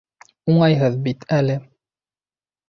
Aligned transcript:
Уңайһыҙ 0.53 0.97
бит 1.09 1.27
әле 1.37 1.59